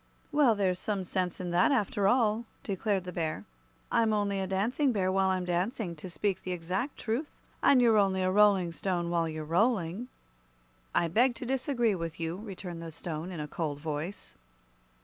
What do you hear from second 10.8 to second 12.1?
"I beg to disagree